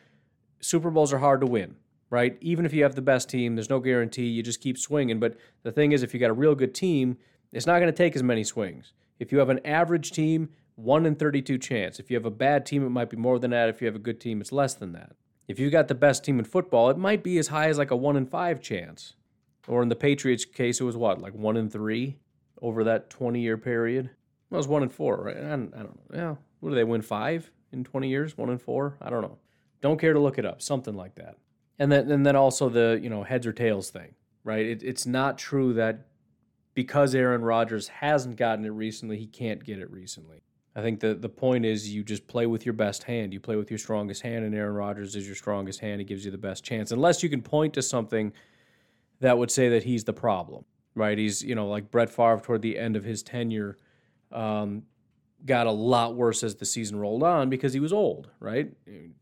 [0.61, 1.75] Super Bowls are hard to win,
[2.09, 2.37] right?
[2.41, 4.27] Even if you have the best team, there's no guarantee.
[4.27, 5.19] You just keep swinging.
[5.19, 7.17] But the thing is, if you got a real good team,
[7.51, 8.93] it's not going to take as many swings.
[9.19, 11.99] If you have an average team, 1 in 32 chance.
[11.99, 13.67] If you have a bad team, it might be more than that.
[13.69, 15.13] If you have a good team, it's less than that.
[15.47, 17.91] If you've got the best team in football, it might be as high as like
[17.91, 19.15] a 1 in 5 chance.
[19.67, 22.17] Or in the Patriots case, it was what, like 1 in 3
[22.61, 24.11] over that 20 year period?
[24.49, 25.37] Well, it was 1 in 4, right?
[25.37, 26.17] I don't, I don't know.
[26.17, 26.35] Yeah.
[26.59, 27.01] What do they win?
[27.01, 28.37] 5 in 20 years?
[28.37, 28.97] 1 in 4?
[29.01, 29.37] I don't know.
[29.81, 30.61] Don't care to look it up.
[30.61, 31.37] Something like that.
[31.79, 34.65] And then, and then also the, you know, heads or tails thing, right?
[34.65, 36.06] It, it's not true that
[36.77, 40.43] because Aaron Rodgers hasn't gotten it recently, he can't get it recently.
[40.75, 43.33] I think the the point is you just play with your best hand.
[43.33, 46.01] You play with your strongest hand, and Aaron Rodgers is your strongest hand.
[46.01, 48.31] He gives you the best chance, unless you can point to something
[49.21, 51.17] that would say that he's the problem, right?
[51.17, 53.75] He's you know like Brett Favre toward the end of his tenure,
[54.31, 54.83] um,
[55.43, 58.71] got a lot worse as the season rolled on because he was old, right?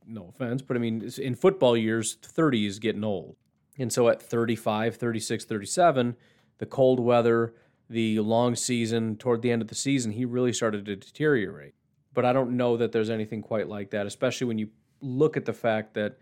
[0.06, 3.38] No offense, but I mean in football years, 30 is getting old,
[3.78, 6.18] and so at 35, 36, 37
[6.58, 7.54] the cold weather,
[7.90, 11.74] the long season, toward the end of the season, he really started to deteriorate.
[12.14, 14.70] But I don't know that there's anything quite like that, especially when you
[15.02, 16.18] look at the fact that,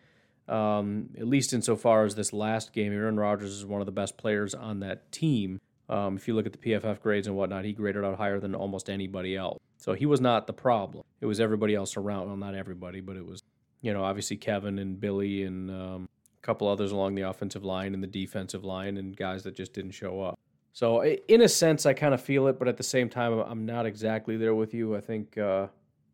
[0.48, 4.18] um, at least insofar as this last game, Aaron Rodgers is one of the best
[4.18, 5.60] players on that team.
[5.88, 8.56] Um, if you look at the PFF grades and whatnot, he graded out higher than
[8.56, 9.60] almost anybody else.
[9.78, 11.04] So he was not the problem.
[11.22, 12.28] It was everybody else around.
[12.28, 13.44] Well, not everybody, but it was,
[13.82, 16.10] you know, obviously Kevin and Billy and um,
[16.44, 19.92] couple others along the offensive line and the defensive line, and guys that just didn't
[19.92, 20.38] show up.
[20.74, 23.66] So, in a sense, I kind of feel it, but at the same time, I'm
[23.66, 24.96] not exactly there with you.
[24.96, 25.68] I think uh,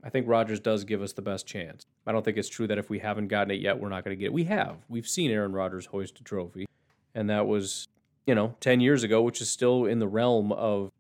[0.03, 1.85] I think Rodgers does give us the best chance.
[2.05, 4.15] I don't think it's true that if we haven't gotten it yet, we're not going
[4.15, 4.33] to get it.
[4.33, 4.77] We have.
[4.87, 6.67] We've seen Aaron Rodgers hoist a trophy,
[7.15, 7.87] and that was
[8.25, 10.91] you know 10 years ago, which is still in the realm of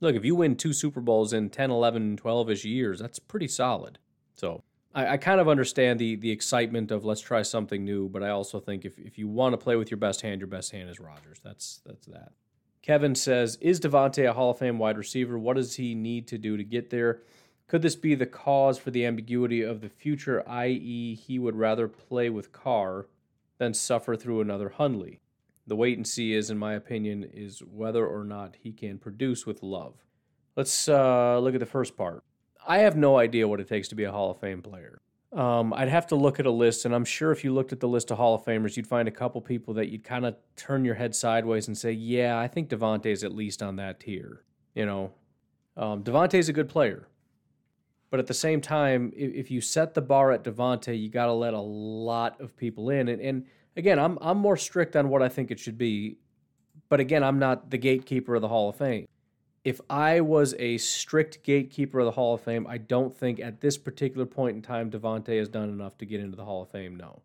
[0.00, 0.14] look.
[0.16, 3.98] If you win two Super Bowls in 10, 11, 12 ish years, that's pretty solid.
[4.34, 4.62] So
[4.96, 8.30] I, I, kind of understand the the excitement of let's try something new, but I
[8.30, 10.88] also think if, if you want to play with your best hand, your best hand
[10.88, 11.38] is Rodgers.
[11.44, 12.32] That's that's that.
[12.86, 15.36] Kevin says, Is Davante a Hall of Fame wide receiver?
[15.36, 17.22] What does he need to do to get there?
[17.66, 21.88] Could this be the cause for the ambiguity of the future, i.e., he would rather
[21.88, 23.08] play with Carr
[23.58, 25.18] than suffer through another Hundley?
[25.66, 29.44] The wait and see is, in my opinion, is whether or not he can produce
[29.44, 29.94] with love.
[30.54, 32.22] Let's uh, look at the first part.
[32.66, 34.98] I have no idea what it takes to be a Hall of Fame player.
[35.32, 37.80] Um, I'd have to look at a list, and I'm sure if you looked at
[37.80, 40.36] the list of Hall of Famers, you'd find a couple people that you'd kind of
[40.56, 44.44] turn your head sideways and say, "Yeah, I think Davante's at least on that tier."
[44.74, 45.12] You know,
[45.76, 47.08] um, Davante's a good player,
[48.10, 51.26] but at the same time, if, if you set the bar at Davante, you got
[51.26, 53.08] to let a lot of people in.
[53.08, 53.44] And, and
[53.76, 56.16] again, I'm I'm more strict on what I think it should be,
[56.88, 59.06] But again, I'm not the gatekeeper of the Hall of Fame.
[59.66, 63.60] If I was a strict gatekeeper of the Hall of Fame, I don't think at
[63.60, 66.70] this particular point in time Davante has done enough to get into the Hall of
[66.70, 66.94] Fame.
[66.94, 67.22] No.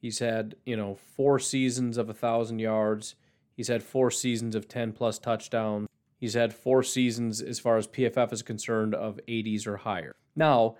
[0.00, 3.16] He's had, you know, four seasons of a thousand yards.
[3.56, 5.88] He's had four seasons of 10 plus touchdowns.
[6.16, 10.14] He's had four seasons, as far as PFF is concerned, of 80s or higher.
[10.36, 10.76] Now,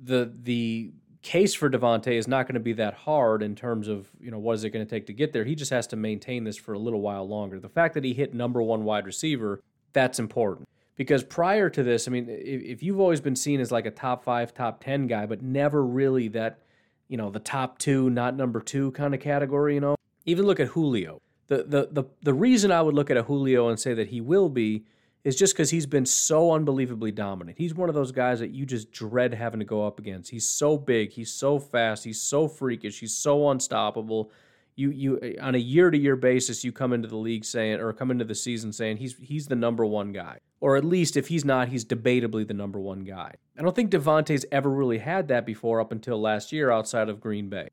[0.00, 0.92] the the
[1.22, 4.38] case for Davante is not going to be that hard in terms of you know
[4.38, 5.44] what is it going to take to get there.
[5.44, 7.58] He just has to maintain this for a little while longer.
[7.58, 9.60] The fact that he hit number one wide receiver,
[9.94, 13.86] that's important because prior to this, I mean, if, you've always been seen as like
[13.86, 16.60] a top five, top ten guy, but never really that
[17.08, 19.96] you know the top two, not number two kind of category, you know.
[20.26, 21.20] Even look at Julio.
[21.48, 24.20] The the the the reason I would look at a Julio and say that he
[24.20, 24.84] will be
[25.24, 27.56] is just because he's been so unbelievably dominant.
[27.56, 30.30] He's one of those guys that you just dread having to go up against.
[30.30, 34.30] He's so big, he's so fast, he's so freakish, he's so unstoppable.
[34.76, 37.80] You you uh, on a year to year basis, you come into the league saying
[37.80, 41.16] or come into the season saying he's he's the number one guy, or at least
[41.16, 43.32] if he's not, he's debatably the number one guy.
[43.58, 47.20] I don't think Davante's ever really had that before up until last year outside of
[47.20, 47.68] Green Bay.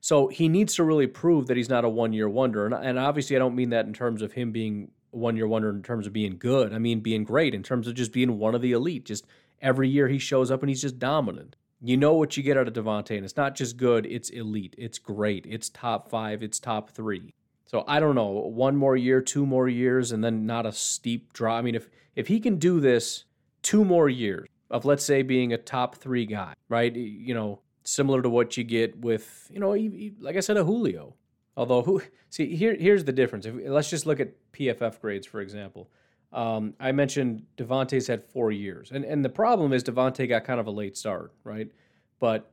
[0.00, 2.64] So he needs to really prove that he's not a one year wonder.
[2.64, 5.70] And, and obviously, I don't mean that in terms of him being one year wonder
[5.70, 6.72] in terms of being good.
[6.72, 9.04] I mean, being great in terms of just being one of the elite.
[9.04, 9.26] Just
[9.60, 11.56] every year he shows up and he's just dominant.
[11.82, 14.74] You know what you get out of Davante, and it's not just good, it's elite,
[14.78, 17.34] it's great, it's top five, it's top three.
[17.66, 21.32] So I don't know, one more year, two more years, and then not a steep
[21.32, 21.58] drop.
[21.58, 23.24] I mean, if if he can do this
[23.62, 26.94] two more years of let's say being a top three guy, right?
[26.94, 29.72] You know, similar to what you get with, you know,
[30.20, 31.14] like I said, a Julio.
[31.56, 33.46] Although, who see here here's the difference.
[33.46, 35.90] If, let's just look at PFF grades, for example.
[36.32, 40.60] Um, I mentioned Davante's had four years, and and the problem is Davante got kind
[40.60, 41.70] of a late start, right?
[42.18, 42.50] But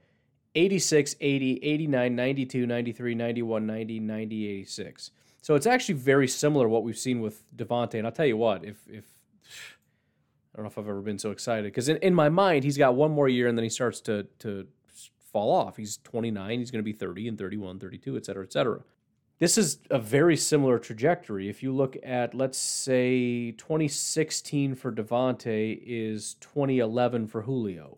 [0.56, 5.12] 86, 80, 89, 92, 93, 91, 90, 90, 86.
[5.42, 7.96] So it's actually very similar what we've seen with Davante.
[7.96, 9.06] And I'll tell you what, if if
[10.54, 12.78] I don't know if I've ever been so excited because in, in my mind he's
[12.78, 14.68] got one more year and then he starts to to
[15.32, 15.78] fall off.
[15.78, 18.82] He's 29, he's going to be 30 and 31, 32, et cetera, et cetera.
[19.40, 21.50] This is a very similar trajectory.
[21.50, 27.98] If you look at, let's say, 2016 for Davante is 2011 for Julio.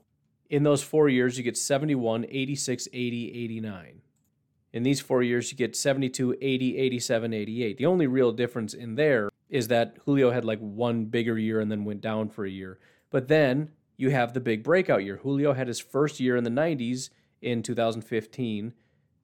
[0.49, 4.01] In those four years, you get 71, 86, 80, 89.
[4.73, 7.77] In these four years, you get 72, 80, 87, 88.
[7.77, 11.71] The only real difference in there is that Julio had like one bigger year and
[11.71, 12.79] then went down for a year.
[13.09, 15.17] But then you have the big breakout year.
[15.17, 17.09] Julio had his first year in the 90s
[17.41, 18.73] in 2015,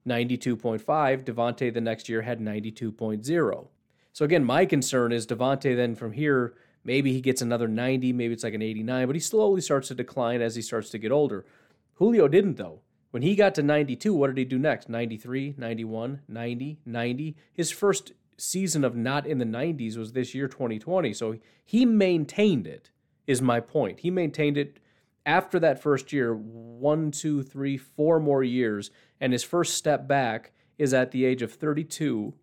[0.06, 1.24] 92.5.
[1.24, 3.66] Davante the next year had 92.0.
[4.12, 8.34] So again, my concern is Davante then from here, maybe he gets another 90, maybe
[8.34, 11.12] it's like an 89, but he slowly starts to decline as he starts to get
[11.12, 11.46] older.
[11.94, 12.80] Julio didn't though.
[13.10, 14.88] When he got to 92, what did he do next?
[14.88, 17.36] 93, 91, 90, 90.
[17.52, 21.12] His first season of not in the 90s was this year 2020.
[21.12, 22.90] So he maintained it,
[23.26, 24.00] is my point.
[24.00, 24.78] He maintained it
[25.24, 30.52] after that first year, one, two, three, four more years, and his first step back
[30.78, 32.34] is at the age of 32,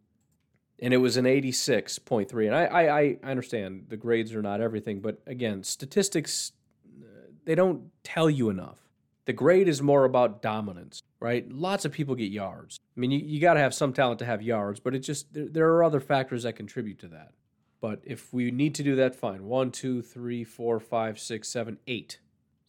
[0.82, 2.45] and it was an 86.3.
[2.45, 6.53] And I, I, I understand the grades are not everything, but again, statistics,
[7.01, 8.77] uh, they don't tell you enough.
[9.25, 11.51] The grade is more about dominance, right?
[11.51, 12.80] Lots of people get yards.
[12.95, 15.34] I mean, you, you got to have some talent to have yards, but it just,
[15.34, 17.34] there, there are other factors that contribute to that.
[17.82, 19.45] But if we need to do that, fine.
[19.45, 22.19] One, two, three, four, five, six, seven, eight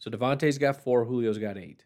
[0.01, 1.85] so Davante's got four, Julio's got eight.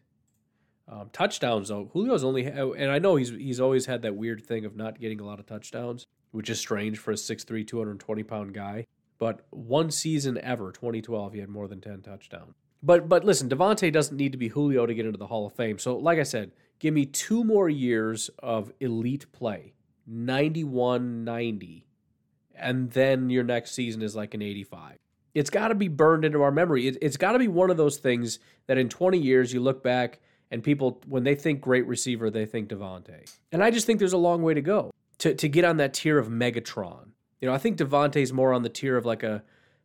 [0.88, 4.64] Um, touchdowns though, Julio's only, and I know he's he's always had that weird thing
[4.64, 8.54] of not getting a lot of touchdowns, which is strange for a 6'3", 220 pound
[8.54, 8.86] guy.
[9.18, 12.54] But one season ever, 2012, he had more than 10 touchdowns.
[12.82, 15.52] But but listen, Davante doesn't need to be Julio to get into the Hall of
[15.52, 15.78] Fame.
[15.78, 19.74] So like I said, give me two more years of elite play,
[20.06, 21.86] 91, 90,
[22.54, 24.96] and then your next season is like an 85
[25.36, 26.88] it's got to be burned into our memory.
[26.88, 29.82] It, has got to be one of those things that in 20 years you look
[29.82, 30.18] back
[30.50, 33.30] and people, when they think great receiver, they think Davante.
[33.52, 35.92] And I just think there's a long way to go to, to get on that
[35.92, 37.08] tier of Megatron.
[37.42, 39.42] You know, I think Davante's more on the tier of like a,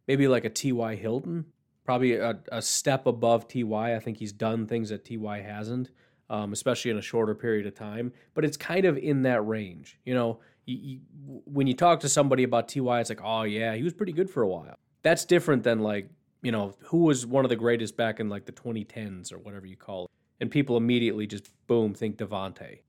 [0.08, 0.96] maybe like a T.Y.
[0.96, 1.44] Hilton,
[1.84, 3.94] probably a, a step above T.Y.
[3.94, 5.42] I think he's done things that T.Y.
[5.42, 5.90] hasn't,
[6.30, 8.14] um, especially in a shorter period of time.
[8.36, 10.00] But it's kind of in that range.
[10.06, 11.00] You know, you, you,
[11.44, 14.30] when you talk to somebody about T.Y., it's like, oh, yeah, he was pretty good
[14.30, 16.10] for a while that's different than like
[16.42, 19.66] you know who was one of the greatest back in like the 2010s or whatever
[19.66, 22.80] you call it and people immediately just boom think Davante.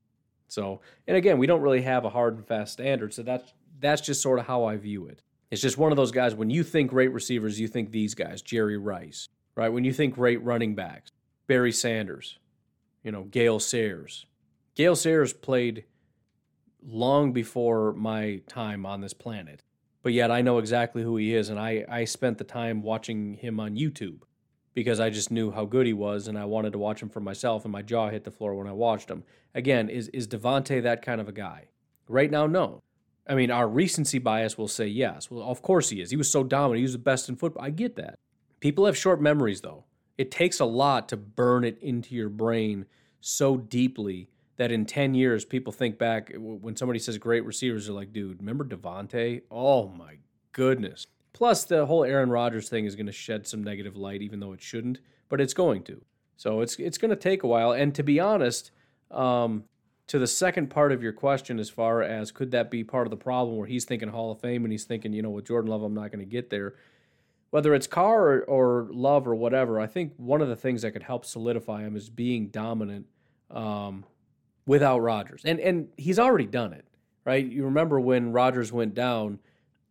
[0.47, 4.01] So, and again, we don't really have a hard and fast standard, so that's that's
[4.01, 5.21] just sort of how I view it.
[5.51, 8.41] It's just one of those guys when you think great receivers, you think these guys,
[8.41, 9.69] Jerry Rice, right?
[9.69, 11.11] When you think great running backs,
[11.47, 12.39] Barry Sanders,
[13.03, 14.25] you know, Gale Sayers.
[14.75, 15.85] Gale Sayers played
[16.83, 19.61] long before my time on this planet.
[20.03, 23.35] But yet I know exactly who he is, and I, I spent the time watching
[23.35, 24.23] him on YouTube
[24.73, 27.21] because I just knew how good he was and I wanted to watch him for
[27.21, 29.23] myself, and my jaw hit the floor when I watched him.
[29.55, 31.69] Again, is, is Davante that kind of a guy?
[32.07, 32.81] Right now, no.
[33.27, 35.31] I mean, our recency bias will say yes.
[35.31, 36.11] Well, of course he is.
[36.11, 36.79] He was so dominant.
[36.79, 37.63] He was the best in football.
[37.63, 38.19] I get that.
[38.59, 39.85] People have short memories, though.
[40.17, 42.85] It takes a lot to burn it into your brain
[43.21, 47.95] so deeply that in 10 years, people think back when somebody says great receivers, they're
[47.95, 49.41] like, dude, remember Davante?
[49.49, 50.17] Oh my
[50.51, 51.07] goodness.
[51.33, 54.53] Plus, the whole Aaron Rodgers thing is going to shed some negative light, even though
[54.53, 54.99] it shouldn't,
[55.29, 56.01] but it's going to.
[56.37, 57.71] So it's it's going to take a while.
[57.71, 58.71] And to be honest,
[59.09, 59.63] um,
[60.07, 63.11] to the second part of your question, as far as could that be part of
[63.11, 65.71] the problem where he's thinking Hall of Fame and he's thinking, you know, with Jordan
[65.71, 66.75] Love, I'm not going to get there
[67.53, 70.89] whether it's Carr or, or, Love or whatever, I think one of the things that
[70.89, 73.05] could help solidify him is being dominant
[73.51, 74.05] um,
[74.65, 75.41] without Rodgers.
[75.45, 76.85] And and he's already done it,
[77.25, 77.45] right?
[77.45, 79.39] You remember when Rodgers went down,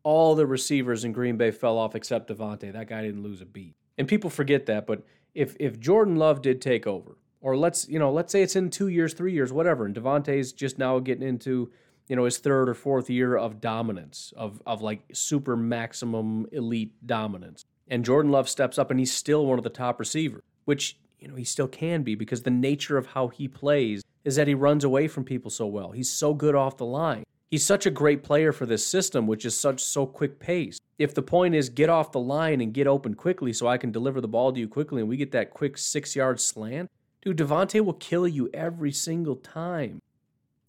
[0.03, 2.73] all the receivers in Green Bay fell off except Davante.
[2.73, 3.75] That guy didn't lose a beat.
[3.99, 5.03] And people forget that, but
[5.35, 8.71] if if Jordan Love did take over, or let's you know, let's say it's in
[8.71, 11.71] two years, three years, whatever, and Davante's just now getting into
[12.09, 16.93] you know his third or fourth year of dominance of of like super maximum elite
[17.07, 20.99] dominance and Jordan Love steps up and he's still one of the top receivers which
[21.19, 24.49] you know he still can be because the nature of how he plays is that
[24.49, 27.87] he runs away from people so well he's so good off the line he's such
[27.87, 31.55] a great player for this system which is such so quick pace if the point
[31.55, 34.53] is get off the line and get open quickly so I can deliver the ball
[34.53, 36.91] to you quickly and we get that quick 6 yard slant
[37.23, 40.01] dude Davante will kill you every single time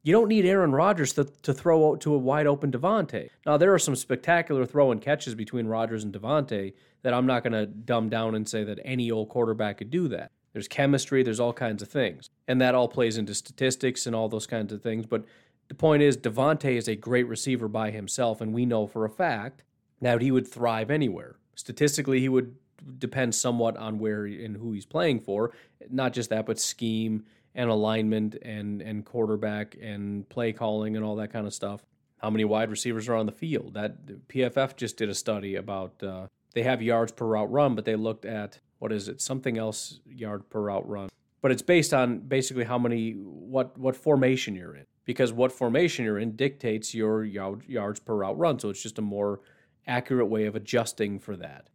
[0.05, 3.29] you don't need Aaron Rodgers to, to throw out to a wide open Davante.
[3.45, 6.73] Now, there are some spectacular throw and catches between Rodgers and Davante
[7.03, 10.09] that I'm not going to dumb down and say that any old quarterback could do
[10.09, 10.31] that.
[10.53, 12.29] There's chemistry, there's all kinds of things.
[12.47, 15.05] And that all plays into statistics and all those kinds of things.
[15.05, 15.25] But
[15.67, 19.09] the point is, Davante is a great receiver by himself, and we know for a
[19.09, 19.63] fact
[20.01, 21.37] that he would thrive anywhere.
[21.55, 22.55] Statistically, he would
[22.99, 25.51] depend somewhat on where and who he's playing for.
[25.89, 27.25] Not just that, but scheme
[27.55, 31.85] and alignment and and quarterback and play calling and all that kind of stuff.
[32.17, 33.73] How many wide receivers are on the field?
[33.73, 36.01] That PFF just did a study about.
[36.01, 39.21] Uh, they have yards per route run, but they looked at what is it?
[39.21, 41.07] Something else yard per route run.
[41.41, 46.03] But it's based on basically how many what what formation you're in because what formation
[46.03, 48.59] you're in dictates your yard, yards per route run.
[48.59, 49.39] So it's just a more
[49.87, 51.69] accurate way of adjusting for that.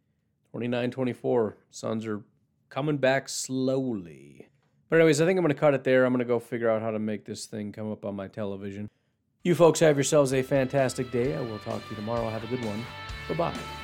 [0.51, 1.57] 29 24.
[1.71, 2.21] Suns are
[2.69, 4.47] coming back slowly.
[4.87, 6.05] But, anyways, I think I'm going to cut it there.
[6.05, 8.27] I'm going to go figure out how to make this thing come up on my
[8.27, 8.87] television.
[9.43, 11.35] You folks have yourselves a fantastic day.
[11.35, 12.29] I will talk to you tomorrow.
[12.29, 12.85] Have a good one.
[13.27, 13.78] Bye bye.